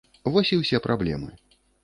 Вось 0.35 0.51
і 0.57 0.59
ўсе 0.61 0.81
праблемы. 0.87 1.31